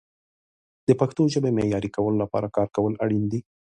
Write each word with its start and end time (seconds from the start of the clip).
د 0.87 0.89
پښتو 0.99 1.21
ژبې 1.33 1.51
معیاري 1.57 1.89
کولو 1.95 2.17
لپاره 2.23 2.53
کار 2.55 2.67
کول 2.75 2.93
اړین 3.03 3.23
دي. 3.31 3.39